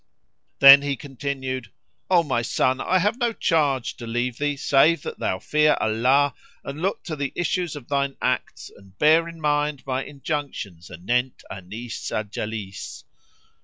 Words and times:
Then 0.57 0.81
he 0.81 0.95
continued, 0.95 1.71
"O 2.09 2.23
my 2.23 2.41
son, 2.41 2.81
I 2.81 2.97
have 2.97 3.19
no 3.19 3.33
charge 3.33 3.97
to 3.97 4.07
leave 4.07 4.39
thee 4.39 4.57
save 4.57 5.03
that 5.03 5.19
thou 5.19 5.37
fear 5.37 5.77
Allah 5.79 6.33
and 6.63 6.81
look 6.81 7.03
to 7.03 7.15
the 7.15 7.31
issues 7.35 7.75
of 7.75 7.87
thine 7.87 8.17
acts 8.19 8.71
and 8.75 8.97
bear 8.97 9.27
in 9.27 9.39
mind 9.39 9.85
my 9.85 10.03
injunctions 10.03 10.89
anent 10.89 11.43
Anis 11.51 12.11
al 12.11 12.23
Jalis." 12.23 13.03